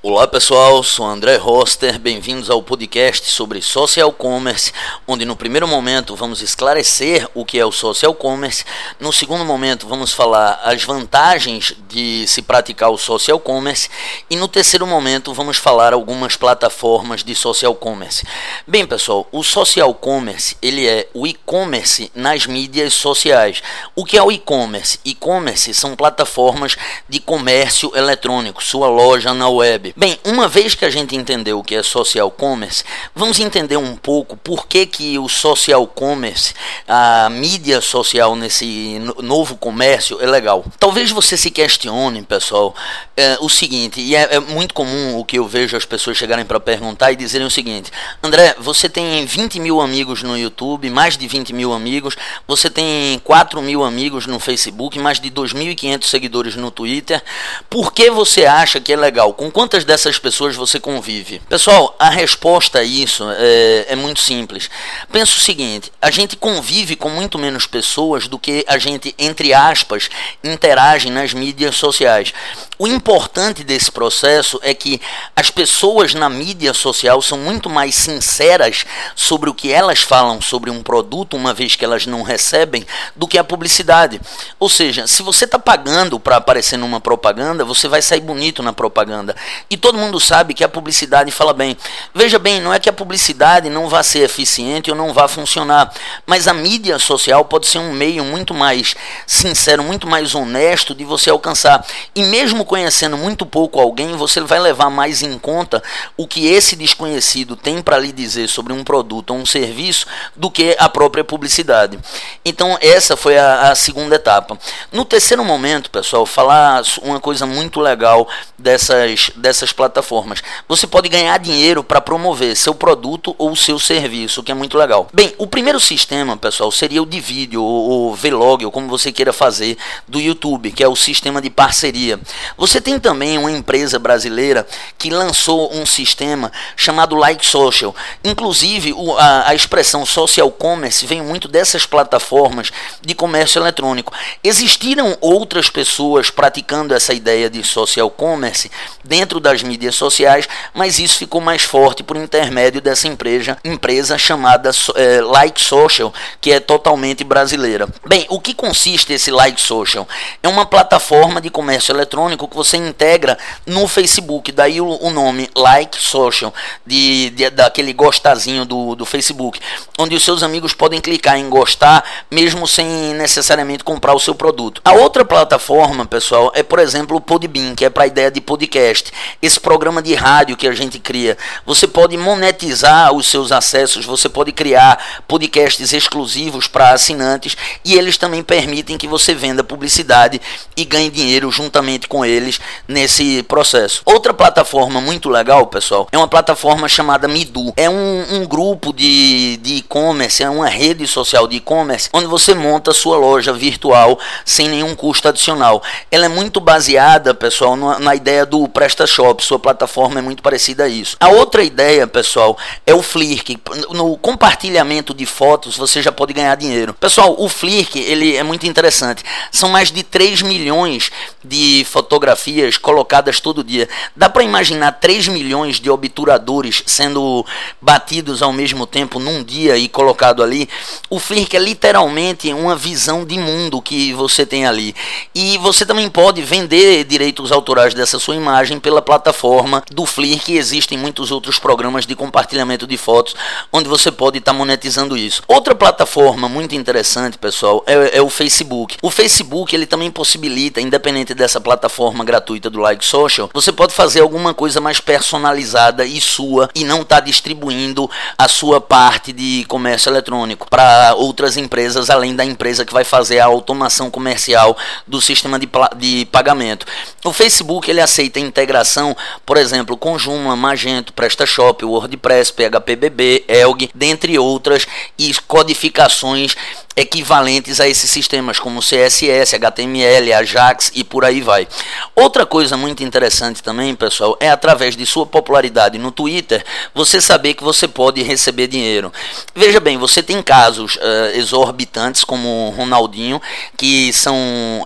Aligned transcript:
Olá 0.00 0.28
pessoal, 0.28 0.80
sou 0.84 1.04
André 1.04 1.34
Roster, 1.34 1.98
bem-vindos 1.98 2.48
ao 2.48 2.62
podcast 2.62 3.28
sobre 3.32 3.60
social 3.60 4.12
commerce, 4.12 4.72
onde 5.08 5.24
no 5.24 5.34
primeiro 5.34 5.66
momento 5.66 6.14
vamos 6.14 6.40
esclarecer 6.40 7.28
o 7.34 7.44
que 7.44 7.58
é 7.58 7.66
o 7.66 7.72
social 7.72 8.14
commerce, 8.14 8.64
no 9.00 9.12
segundo 9.12 9.44
momento 9.44 9.88
vamos 9.88 10.12
falar 10.12 10.60
as 10.62 10.84
vantagens 10.84 11.74
de 11.88 12.24
se 12.28 12.42
praticar 12.42 12.90
o 12.90 12.96
social 12.96 13.40
commerce 13.40 13.90
e 14.30 14.36
no 14.36 14.46
terceiro 14.46 14.86
momento 14.86 15.34
vamos 15.34 15.56
falar 15.56 15.92
algumas 15.92 16.36
plataformas 16.36 17.24
de 17.24 17.34
social 17.34 17.74
commerce. 17.74 18.24
Bem 18.68 18.86
pessoal, 18.86 19.26
o 19.32 19.42
social 19.42 19.92
commerce 19.94 20.56
ele 20.62 20.86
é 20.86 21.08
o 21.12 21.26
e-commerce 21.26 22.08
nas 22.14 22.46
mídias 22.46 22.92
sociais. 22.92 23.60
O 23.96 24.04
que 24.04 24.16
é 24.16 24.22
o 24.22 24.30
e-commerce? 24.30 25.00
E-commerce 25.04 25.74
são 25.74 25.96
plataformas 25.96 26.76
de 27.08 27.18
comércio 27.18 27.90
eletrônico, 27.96 28.62
sua 28.62 28.88
loja 28.88 29.34
na 29.34 29.48
web 29.48 29.87
Bem, 29.96 30.18
uma 30.24 30.48
vez 30.48 30.74
que 30.74 30.84
a 30.84 30.90
gente 30.90 31.16
entendeu 31.16 31.58
o 31.58 31.64
que 31.64 31.74
é 31.74 31.82
social 31.82 32.30
commerce, 32.30 32.84
vamos 33.14 33.38
entender 33.40 33.76
um 33.76 33.96
pouco 33.96 34.36
por 34.36 34.66
que, 34.66 34.86
que 34.86 35.18
o 35.18 35.28
social 35.28 35.86
commerce, 35.86 36.54
a 36.86 37.28
mídia 37.30 37.80
social 37.80 38.34
nesse 38.34 39.00
novo 39.22 39.56
comércio 39.56 40.18
é 40.20 40.26
legal. 40.26 40.64
Talvez 40.78 41.10
você 41.10 41.36
se 41.36 41.50
questione, 41.50 42.22
pessoal, 42.22 42.74
é, 43.16 43.36
o 43.40 43.48
seguinte, 43.48 44.00
e 44.00 44.14
é, 44.14 44.36
é, 44.36 44.40
muito 44.40 44.74
comum 44.74 45.18
o 45.18 45.24
que 45.24 45.38
eu 45.38 45.46
vejo 45.46 45.76
as 45.76 45.84
pessoas 45.84 46.16
chegarem 46.16 46.44
para 46.44 46.60
perguntar 46.60 47.12
e 47.12 47.16
dizerem 47.16 47.46
o 47.46 47.50
seguinte: 47.50 47.90
André, 48.22 48.54
você 48.58 48.88
tem 48.88 49.24
20 49.24 49.60
mil 49.60 49.80
amigos 49.80 50.22
no 50.22 50.36
YouTube, 50.36 50.90
mais 50.90 51.16
de 51.16 51.26
20 51.26 51.52
mil 51.52 51.72
amigos, 51.72 52.16
você 52.46 52.70
tem 52.70 53.18
4 53.20 53.60
mil 53.62 53.84
amigos 53.84 54.26
no 54.26 54.38
Facebook, 54.38 54.98
mais 54.98 55.20
de 55.20 55.30
2.500 55.30 56.04
seguidores 56.04 56.56
no 56.56 56.70
Twitter, 56.70 57.22
por 57.68 57.92
que 57.92 58.10
você 58.10 58.46
acha 58.46 58.80
que 58.80 58.92
é 58.92 58.96
legal? 58.96 59.32
Com 59.32 59.50
quantas 59.50 59.77
quantas 59.78 59.84
dessas 59.84 60.18
pessoas 60.18 60.56
você 60.56 60.80
convive? 60.80 61.40
Pessoal, 61.48 61.94
a 61.98 62.10
resposta 62.10 62.80
a 62.80 62.84
isso 62.84 63.24
é, 63.30 63.86
é 63.90 63.96
muito 63.96 64.20
simples. 64.20 64.68
Pensa 65.12 65.32
o 65.32 65.40
seguinte: 65.40 65.92
a 66.00 66.10
gente 66.10 66.36
convive 66.36 66.96
com 66.96 67.08
muito 67.10 67.38
menos 67.38 67.66
pessoas 67.66 68.26
do 68.26 68.38
que 68.38 68.64
a 68.66 68.78
gente, 68.78 69.14
entre 69.18 69.52
aspas, 69.54 70.08
interage 70.42 71.10
nas 71.10 71.32
mídias 71.32 71.76
sociais. 71.76 72.32
O 72.78 72.86
importante 72.86 73.62
desse 73.64 73.90
processo 73.90 74.58
é 74.62 74.72
que 74.72 75.00
as 75.34 75.50
pessoas 75.50 76.14
na 76.14 76.28
mídia 76.28 76.72
social 76.72 77.20
são 77.20 77.38
muito 77.38 77.68
mais 77.68 77.94
sinceras 77.94 78.84
sobre 79.14 79.50
o 79.50 79.54
que 79.54 79.72
elas 79.72 80.00
falam 80.00 80.40
sobre 80.40 80.70
um 80.70 80.82
produto, 80.82 81.36
uma 81.36 81.52
vez 81.52 81.76
que 81.76 81.84
elas 81.84 82.06
não 82.06 82.22
recebem, 82.22 82.86
do 83.14 83.28
que 83.28 83.38
a 83.38 83.44
publicidade. 83.44 84.20
Ou 84.58 84.68
seja, 84.68 85.06
se 85.06 85.22
você 85.22 85.44
está 85.44 85.58
pagando 85.58 86.18
para 86.18 86.36
aparecer 86.36 86.76
numa 86.76 87.00
propaganda, 87.00 87.64
você 87.64 87.88
vai 87.88 88.00
sair 88.00 88.20
bonito 88.20 88.62
na 88.62 88.72
propaganda. 88.72 89.36
E 89.70 89.76
todo 89.76 89.98
mundo 89.98 90.18
sabe 90.18 90.54
que 90.54 90.64
a 90.64 90.68
publicidade 90.68 91.30
fala 91.30 91.52
bem. 91.52 91.76
Veja 92.14 92.38
bem, 92.38 92.60
não 92.60 92.72
é 92.72 92.78
que 92.78 92.88
a 92.88 92.92
publicidade 92.92 93.68
não 93.68 93.88
vá 93.88 94.02
ser 94.02 94.20
eficiente 94.20 94.90
ou 94.90 94.96
não 94.96 95.12
vá 95.12 95.28
funcionar, 95.28 95.92
mas 96.26 96.48
a 96.48 96.54
mídia 96.54 96.98
social 96.98 97.44
pode 97.44 97.66
ser 97.66 97.78
um 97.78 97.92
meio 97.92 98.24
muito 98.24 98.54
mais 98.54 98.94
sincero, 99.26 99.82
muito 99.82 100.06
mais 100.06 100.34
honesto 100.34 100.94
de 100.94 101.04
você 101.04 101.28
alcançar. 101.28 101.84
E 102.14 102.22
mesmo 102.22 102.64
conhecendo 102.64 103.16
muito 103.16 103.44
pouco 103.44 103.78
alguém, 103.78 104.16
você 104.16 104.40
vai 104.40 104.58
levar 104.58 104.88
mais 104.88 105.22
em 105.22 105.38
conta 105.38 105.82
o 106.16 106.26
que 106.26 106.46
esse 106.46 106.74
desconhecido 106.74 107.54
tem 107.54 107.82
para 107.82 107.98
lhe 107.98 108.12
dizer 108.12 108.48
sobre 108.48 108.72
um 108.72 108.82
produto 108.82 109.30
ou 109.30 109.36
um 109.36 109.46
serviço 109.46 110.06
do 110.34 110.50
que 110.50 110.76
a 110.78 110.88
própria 110.88 111.24
publicidade. 111.24 111.98
Então, 112.44 112.78
essa 112.80 113.16
foi 113.16 113.36
a, 113.36 113.70
a 113.70 113.74
segunda 113.74 114.14
etapa. 114.14 114.58
No 114.90 115.04
terceiro 115.04 115.44
momento, 115.44 115.90
pessoal, 115.90 116.24
falar 116.24 116.82
uma 117.02 117.20
coisa 117.20 117.44
muito 117.44 117.80
legal 117.80 118.26
dessas, 118.58 119.30
dessas 119.36 119.57
plataformas. 119.72 120.42
Você 120.68 120.86
pode 120.86 121.08
ganhar 121.08 121.38
dinheiro 121.38 121.82
para 121.82 122.00
promover 122.00 122.56
seu 122.56 122.74
produto 122.74 123.34
ou 123.38 123.54
seu 123.56 123.78
serviço, 123.78 124.40
o 124.40 124.44
que 124.44 124.52
é 124.52 124.54
muito 124.54 124.78
legal. 124.78 125.08
Bem, 125.12 125.34
o 125.38 125.46
primeiro 125.46 125.80
sistema, 125.80 126.36
pessoal, 126.36 126.70
seria 126.70 127.02
o 127.02 127.06
de 127.06 127.20
vídeo 127.20 127.62
ou 127.62 128.14
vlog, 128.14 128.64
ou 128.64 128.70
como 128.70 128.88
você 128.88 129.10
queira 129.10 129.32
fazer, 129.32 129.76
do 130.06 130.20
YouTube, 130.20 130.72
que 130.72 130.82
é 130.82 130.88
o 130.88 130.96
sistema 130.96 131.40
de 131.40 131.50
parceria. 131.50 132.18
Você 132.56 132.80
tem 132.80 132.98
também 132.98 133.38
uma 133.38 133.50
empresa 133.50 133.98
brasileira 133.98 134.66
que 134.96 135.10
lançou 135.10 135.72
um 135.74 135.84
sistema 135.84 136.52
chamado 136.76 137.16
Like 137.16 137.44
Social. 137.44 137.94
Inclusive, 138.24 138.92
o, 138.92 139.16
a, 139.16 139.48
a 139.48 139.54
expressão 139.54 140.06
social 140.06 140.50
commerce 140.50 141.06
vem 141.06 141.22
muito 141.22 141.48
dessas 141.48 141.84
plataformas 141.84 142.70
de 143.02 143.14
comércio 143.14 143.60
eletrônico. 143.60 144.12
Existiram 144.42 145.16
outras 145.20 145.68
pessoas 145.68 146.30
praticando 146.30 146.94
essa 146.94 147.12
ideia 147.12 147.50
de 147.50 147.62
social 147.64 148.10
commerce 148.10 148.70
dentro 149.04 149.40
das 149.48 149.62
mídias 149.62 149.94
sociais, 149.94 150.46
mas 150.74 150.98
isso 150.98 151.18
ficou 151.18 151.40
mais 151.40 151.62
forte 151.62 152.02
por 152.02 152.16
intermédio 152.16 152.82
dessa 152.82 153.08
empresa, 153.08 153.56
empresa 153.64 154.18
chamada 154.18 154.70
é, 154.94 155.20
Like 155.22 155.58
Social, 155.58 156.12
que 156.38 156.52
é 156.52 156.60
totalmente 156.60 157.24
brasileira. 157.24 157.88
Bem, 158.06 158.26
o 158.28 158.38
que 158.38 158.52
consiste 158.52 159.12
esse 159.14 159.30
Like 159.30 159.58
Social? 159.58 160.06
É 160.42 160.48
uma 160.48 160.66
plataforma 160.66 161.40
de 161.40 161.48
comércio 161.48 161.92
eletrônico 161.92 162.46
que 162.46 162.54
você 162.54 162.76
integra 162.76 163.38
no 163.64 163.88
Facebook, 163.88 164.52
daí 164.52 164.80
o, 164.82 164.86
o 164.86 165.10
nome 165.10 165.48
Like 165.56 165.98
Social, 165.98 166.52
de, 166.84 167.30
de, 167.30 167.48
daquele 167.48 167.94
gostazinho 167.94 168.66
do, 168.66 168.94
do 168.94 169.06
Facebook, 169.06 169.58
onde 169.98 170.14
os 170.14 170.22
seus 170.24 170.42
amigos 170.42 170.74
podem 170.74 171.00
clicar 171.00 171.38
em 171.38 171.48
gostar, 171.48 172.04
mesmo 172.30 172.68
sem 172.68 172.86
necessariamente 173.14 173.82
comprar 173.82 174.14
o 174.14 174.20
seu 174.20 174.34
produto. 174.34 174.82
A 174.84 174.92
outra 174.92 175.24
plataforma, 175.24 176.04
pessoal, 176.04 176.52
é 176.54 176.62
por 176.62 176.78
exemplo 176.78 177.16
o 177.16 177.20
Podbean, 177.20 177.74
que 177.74 177.86
é 177.86 177.90
para 177.90 178.04
a 178.04 178.06
ideia 178.06 178.30
de 178.30 178.40
podcast. 178.42 179.10
Esse 179.40 179.60
programa 179.60 180.02
de 180.02 180.14
rádio 180.14 180.56
que 180.56 180.66
a 180.66 180.72
gente 180.72 180.98
cria, 180.98 181.38
você 181.64 181.86
pode 181.86 182.16
monetizar 182.16 183.12
os 183.12 183.28
seus 183.28 183.52
acessos, 183.52 184.04
você 184.04 184.28
pode 184.28 184.50
criar 184.50 185.22
podcasts 185.28 185.92
exclusivos 185.92 186.66
para 186.66 186.90
assinantes 186.90 187.56
e 187.84 187.94
eles 187.94 188.16
também 188.16 188.42
permitem 188.42 188.98
que 188.98 189.06
você 189.06 189.34
venda 189.34 189.62
publicidade 189.62 190.40
e 190.76 190.84
ganhe 190.84 191.08
dinheiro 191.08 191.52
juntamente 191.52 192.08
com 192.08 192.24
eles 192.24 192.60
nesse 192.88 193.44
processo. 193.44 194.02
Outra 194.04 194.34
plataforma 194.34 195.00
muito 195.00 195.28
legal, 195.28 195.66
pessoal, 195.68 196.08
é 196.10 196.18
uma 196.18 196.26
plataforma 196.26 196.88
chamada 196.88 197.28
Midu. 197.28 197.72
É 197.76 197.88
um, 197.88 198.40
um 198.40 198.46
grupo 198.46 198.92
de 198.92 199.60
e-commerce, 199.64 200.42
é 200.42 200.50
uma 200.50 200.68
rede 200.68 201.06
social 201.06 201.46
de 201.46 201.56
e-commerce, 201.56 202.08
onde 202.12 202.26
você 202.26 202.54
monta 202.54 202.92
sua 202.92 203.16
loja 203.16 203.52
virtual 203.52 204.18
sem 204.44 204.68
nenhum 204.68 204.96
custo 204.96 205.28
adicional. 205.28 205.80
Ela 206.10 206.26
é 206.26 206.28
muito 206.28 206.58
baseada, 206.58 207.32
pessoal, 207.34 207.76
na, 207.76 208.00
na 208.00 208.14
ideia 208.16 208.44
do 208.44 208.66
PrestaShop. 208.66 209.27
Sua 209.40 209.58
plataforma 209.58 210.18
é 210.18 210.22
muito 210.22 210.42
parecida 210.42 210.84
a 210.84 210.88
isso. 210.88 211.16
A 211.20 211.28
outra 211.28 211.62
ideia, 211.62 212.06
pessoal, 212.06 212.56
é 212.86 212.94
o 212.94 213.02
Flirk. 213.02 213.58
No 213.90 214.16
compartilhamento 214.16 215.14
de 215.14 215.26
fotos, 215.26 215.76
você 215.76 216.02
já 216.02 216.12
pode 216.12 216.32
ganhar 216.32 216.54
dinheiro. 216.54 216.94
Pessoal, 216.94 217.34
o 217.38 217.48
Flirk, 217.48 217.98
ele 217.98 218.36
é 218.36 218.42
muito 218.42 218.66
interessante. 218.66 219.22
São 219.50 219.68
mais 219.68 219.90
de 219.90 220.02
3 220.02 220.42
milhões 220.42 221.10
de 221.44 221.86
fotografias 221.90 222.76
colocadas 222.76 223.40
todo 223.40 223.64
dia. 223.64 223.88
Dá 224.16 224.28
para 224.28 224.42
imaginar 224.42 224.92
3 224.92 225.28
milhões 225.28 225.80
de 225.80 225.90
obturadores 225.90 226.82
sendo 226.86 227.44
batidos 227.80 228.42
ao 228.42 228.52
mesmo 228.52 228.86
tempo 228.86 229.18
num 229.18 229.42
dia 229.42 229.76
e 229.76 229.88
colocado 229.88 230.42
ali? 230.42 230.68
O 231.08 231.18
Flirk 231.18 231.56
é 231.56 231.60
literalmente 231.60 232.52
uma 232.52 232.76
visão 232.76 233.24
de 233.24 233.38
mundo 233.38 233.80
que 233.80 234.12
você 234.12 234.44
tem 234.44 234.66
ali. 234.66 234.94
E 235.34 235.58
você 235.58 235.84
também 235.84 236.08
pode 236.08 236.42
vender 236.42 237.04
direitos 237.04 237.52
autorais 237.52 237.94
dessa 237.94 238.18
sua 238.18 238.36
imagem 238.36 238.78
pela 238.78 239.02
plataforma 239.08 239.82
do 239.90 240.04
Flir, 240.04 240.38
que 240.38 240.58
existem 240.58 240.98
muitos 240.98 241.30
outros 241.30 241.58
programas 241.58 242.04
de 242.04 242.14
compartilhamento 242.14 242.86
de 242.86 242.98
fotos 242.98 243.34
onde 243.72 243.88
você 243.88 244.12
pode 244.12 244.36
estar 244.36 244.52
tá 244.52 244.58
monetizando 244.58 245.16
isso. 245.16 245.42
Outra 245.48 245.74
plataforma 245.74 246.46
muito 246.46 246.74
interessante, 246.74 247.38
pessoal, 247.38 247.82
é, 247.86 248.18
é, 248.18 248.20
o 248.20 248.28
Facebook. 248.28 248.98
O 249.00 249.10
Facebook 249.10 249.74
ele 249.74 249.86
também 249.86 250.10
possibilita, 250.10 250.78
independente 250.78 251.32
dessa 251.32 251.58
plataforma 251.58 252.22
gratuita 252.22 252.68
do 252.68 252.80
Like 252.80 253.02
Social, 253.02 253.48
você 253.54 253.72
pode 253.72 253.94
fazer 253.94 254.20
alguma 254.20 254.52
coisa 254.52 254.78
mais 254.78 255.00
personalizada 255.00 256.04
e 256.04 256.20
sua 256.20 256.68
e 256.74 256.84
não 256.84 257.00
estar 257.00 257.16
tá 257.16 257.20
distribuindo 257.22 258.10
a 258.36 258.46
sua 258.46 258.78
parte 258.78 259.32
de 259.32 259.64
comércio 259.68 260.10
eletrônico 260.10 260.68
para 260.68 261.14
outras 261.14 261.56
empresas 261.56 262.10
além 262.10 262.36
da 262.36 262.44
empresa 262.44 262.84
que 262.84 262.92
vai 262.92 263.04
fazer 263.04 263.38
a 263.38 263.46
automação 263.46 264.10
comercial 264.10 264.76
do 265.06 265.18
sistema 265.18 265.58
de, 265.58 265.66
de 265.96 266.26
pagamento. 266.26 266.84
O 267.24 267.32
Facebook 267.32 267.90
ele 267.90 268.02
aceita 268.02 268.38
integração, 268.38 268.97
por 269.44 269.56
exemplo, 269.56 269.96
com 269.96 270.18
Joomla, 270.18 270.56
Magento, 270.56 271.12
PrestaShop, 271.12 271.84
WordPress, 271.84 272.52
PHPBB, 272.52 273.44
Elg, 273.48 273.90
dentre 273.94 274.38
outras, 274.38 274.86
e 275.18 275.32
codificações 275.46 276.56
equivalentes 276.98 277.80
a 277.80 277.88
esses 277.88 278.10
sistemas 278.10 278.58
como 278.58 278.80
CSS, 278.80 279.54
HTML, 279.54 280.32
Ajax 280.32 280.90
e 280.94 281.04
por 281.04 281.24
aí 281.24 281.40
vai. 281.40 281.68
Outra 282.14 282.44
coisa 282.44 282.76
muito 282.76 283.04
interessante 283.04 283.62
também, 283.62 283.94
pessoal, 283.94 284.36
é 284.40 284.50
através 284.50 284.96
de 284.96 285.06
sua 285.06 285.24
popularidade 285.24 285.96
no 285.96 286.10
Twitter, 286.10 286.64
você 286.92 287.20
saber 287.20 287.54
que 287.54 287.62
você 287.62 287.86
pode 287.86 288.20
receber 288.22 288.66
dinheiro. 288.66 289.12
Veja 289.54 289.78
bem, 289.78 289.96
você 289.96 290.22
tem 290.22 290.42
casos 290.42 290.96
uh, 290.96 291.36
exorbitantes 291.36 292.24
como 292.24 292.68
o 292.68 292.70
Ronaldinho, 292.70 293.40
que 293.76 294.12
são 294.12 294.34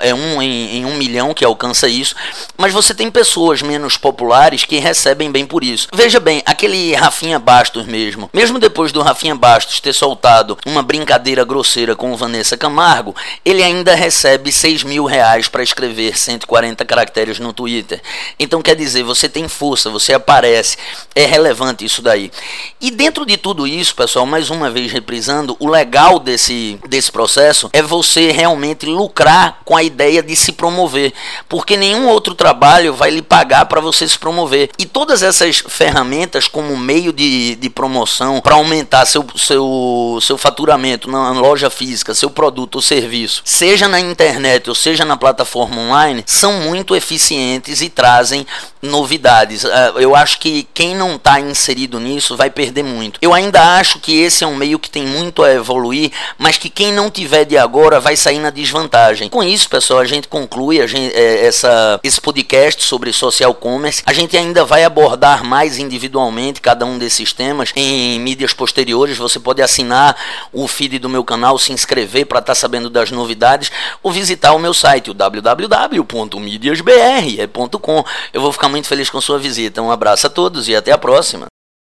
é 0.00 0.14
um 0.14 0.42
em, 0.42 0.78
em 0.78 0.84
um 0.84 0.94
milhão 0.94 1.32
que 1.32 1.44
alcança 1.44 1.88
isso, 1.88 2.14
mas 2.58 2.72
você 2.72 2.94
tem 2.94 3.10
pessoas 3.10 3.62
menos 3.62 3.96
populares 3.96 4.64
que 4.64 4.78
recebem 4.78 5.30
bem 5.30 5.46
por 5.46 5.64
isso. 5.64 5.88
Veja 5.94 6.20
bem, 6.20 6.42
aquele 6.44 6.94
Rafinha 6.94 7.38
Bastos 7.38 7.86
mesmo, 7.86 8.28
mesmo 8.34 8.58
depois 8.58 8.92
do 8.92 9.00
Rafinha 9.00 9.34
Bastos 9.34 9.80
ter 9.80 9.94
soltado 9.94 10.58
uma 10.66 10.82
brincadeira 10.82 11.44
grosseira 11.44 11.96
com 12.02 12.16
Vanessa 12.16 12.56
Camargo, 12.56 13.14
ele 13.44 13.62
ainda 13.62 13.94
recebe 13.94 14.50
6 14.50 14.82
mil 14.82 15.04
reais 15.04 15.46
para 15.46 15.62
escrever 15.62 16.18
140 16.18 16.84
caracteres 16.84 17.38
no 17.38 17.52
Twitter. 17.52 18.02
Então 18.40 18.60
quer 18.60 18.74
dizer, 18.74 19.04
você 19.04 19.28
tem 19.28 19.46
força, 19.46 19.88
você 19.88 20.12
aparece, 20.12 20.76
é 21.14 21.24
relevante 21.24 21.84
isso 21.84 22.02
daí. 22.02 22.32
E 22.80 22.90
dentro 22.90 23.24
de 23.24 23.36
tudo 23.36 23.68
isso, 23.68 23.94
pessoal, 23.94 24.26
mais 24.26 24.50
uma 24.50 24.68
vez 24.68 24.90
reprisando, 24.90 25.56
o 25.60 25.68
legal 25.68 26.18
desse, 26.18 26.76
desse 26.88 27.12
processo 27.12 27.70
é 27.72 27.80
você 27.80 28.32
realmente 28.32 28.84
lucrar 28.84 29.60
com 29.64 29.76
a 29.76 29.82
ideia 29.84 30.24
de 30.24 30.34
se 30.34 30.50
promover, 30.50 31.12
porque 31.48 31.76
nenhum 31.76 32.08
outro 32.08 32.34
trabalho 32.34 32.94
vai 32.94 33.10
lhe 33.10 33.22
pagar 33.22 33.66
para 33.66 33.80
você 33.80 34.08
se 34.08 34.18
promover. 34.18 34.70
E 34.76 34.86
todas 34.86 35.22
essas 35.22 35.62
ferramentas 35.68 36.48
como 36.48 36.76
meio 36.76 37.12
de, 37.12 37.54
de 37.54 37.70
promoção 37.70 38.40
para 38.40 38.56
aumentar 38.56 39.06
seu, 39.06 39.24
seu, 39.36 40.18
seu 40.20 40.36
faturamento 40.36 41.08
na 41.08 41.30
loja 41.30 41.70
física, 41.70 41.81
seu 42.14 42.30
produto 42.30 42.76
ou 42.76 42.82
serviço, 42.82 43.42
seja 43.44 43.88
na 43.88 44.00
internet 44.00 44.68
ou 44.68 44.74
seja 44.74 45.04
na 45.04 45.16
plataforma 45.16 45.80
online, 45.80 46.24
são 46.26 46.52
muito 46.60 46.94
eficientes 46.94 47.80
e 47.80 47.88
trazem 47.88 48.46
novidades. 48.82 49.64
Ah, 49.64 49.94
eu 49.96 50.16
acho 50.16 50.40
que 50.40 50.66
quem 50.74 50.94
não 50.94 51.14
está 51.14 51.40
inserido 51.40 52.00
nisso 52.00 52.36
vai 52.36 52.50
perder 52.50 52.82
muito. 52.82 53.18
Eu 53.22 53.32
ainda 53.32 53.78
acho 53.78 54.00
que 54.00 54.20
esse 54.20 54.42
é 54.42 54.46
um 54.46 54.56
meio 54.56 54.78
que 54.78 54.90
tem 54.90 55.06
muito 55.06 55.42
a 55.42 55.52
evoluir, 55.52 56.10
mas 56.36 56.58
que 56.58 56.68
quem 56.68 56.92
não 56.92 57.10
tiver 57.10 57.44
de 57.44 57.56
agora 57.56 58.00
vai 58.00 58.16
sair 58.16 58.40
na 58.40 58.50
desvantagem. 58.50 59.28
Com 59.28 59.42
isso, 59.42 59.68
pessoal, 59.68 60.00
a 60.00 60.04
gente 60.04 60.26
conclui 60.26 60.80
a 60.80 60.86
gente, 60.86 61.14
é, 61.14 61.46
essa, 61.46 62.00
esse 62.02 62.20
podcast 62.20 62.82
sobre 62.82 63.12
social 63.12 63.54
commerce. 63.54 64.02
A 64.04 64.12
gente 64.12 64.36
ainda 64.36 64.64
vai 64.64 64.84
abordar 64.84 65.44
mais 65.44 65.78
individualmente 65.78 66.60
cada 66.60 66.84
um 66.84 66.98
desses 66.98 67.32
temas 67.32 67.70
em 67.76 68.18
mídias 68.18 68.52
posteriores. 68.52 69.16
Você 69.16 69.38
pode 69.38 69.62
assinar 69.62 70.16
o 70.52 70.66
feed 70.66 70.98
do 70.98 71.08
meu 71.08 71.22
canal, 71.22 71.58
se 71.72 71.82
inscrever 71.82 72.26
para 72.26 72.40
estar 72.40 72.52
tá 72.52 72.54
sabendo 72.54 72.90
das 72.90 73.10
novidades 73.10 73.72
ou 74.02 74.12
visitar 74.12 74.52
o 74.52 74.58
meu 74.58 74.74
site, 74.74 75.10
o 75.10 75.14
www.mediasbr.com. 75.14 78.04
Eu 78.32 78.40
vou 78.40 78.52
ficar 78.52 78.68
muito 78.68 78.88
feliz 78.88 79.10
com 79.10 79.20
sua 79.20 79.38
visita. 79.38 79.82
Um 79.82 79.90
abraço 79.90 80.26
a 80.26 80.30
todos 80.30 80.68
e 80.68 80.76
até 80.76 80.92
a 80.92 80.98
próxima. 80.98 81.51